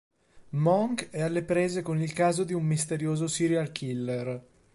[0.57, 4.43] Monk è alle prese con il caso di un misterioso serial killer.